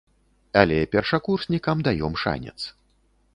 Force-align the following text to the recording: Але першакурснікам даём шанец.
Але 0.61 0.79
першакурснікам 0.95 1.85
даём 1.89 2.13
шанец. 2.23 2.59